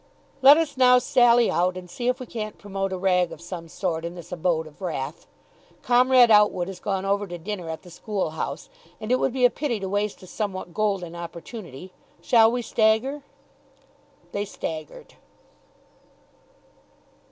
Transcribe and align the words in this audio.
Let 0.41 0.57
us 0.57 0.77
now 0.77 0.97
sally 0.97 1.51
out 1.51 1.77
and 1.77 1.87
see 1.87 2.07
if 2.07 2.19
we 2.19 2.25
can't 2.25 2.57
promote 2.57 2.91
a 2.91 2.97
rag 2.97 3.31
of 3.31 3.39
some 3.39 3.67
sort 3.67 4.03
in 4.03 4.15
this 4.15 4.31
abode 4.31 4.65
of 4.65 4.81
wrath. 4.81 5.27
Comrade 5.83 6.31
Outwood 6.31 6.69
has 6.69 6.79
gone 6.79 7.05
over 7.05 7.27
to 7.27 7.37
dinner 7.37 7.69
at 7.69 7.83
the 7.83 7.91
School 7.91 8.31
House, 8.31 8.67
and 8.99 9.11
it 9.11 9.19
would 9.19 9.31
be 9.31 9.45
a 9.45 9.51
pity 9.51 9.79
to 9.79 9.87
waste 9.87 10.23
a 10.23 10.25
somewhat 10.25 10.73
golden 10.73 11.15
opportunity. 11.15 11.93
Shall 12.19 12.51
we 12.51 12.63
stagger?" 12.63 13.21
They 14.31 14.43
staggered. 14.43 15.13